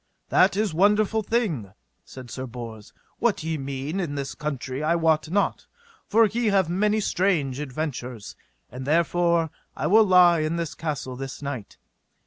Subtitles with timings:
[0.29, 2.91] That is wonderful thing, said Sir Bors.
[3.19, 5.67] What ye mean in this country I wot not,
[6.07, 8.35] for ye have many strange adventures,
[8.71, 11.77] and therefore I will lie in this castle this night.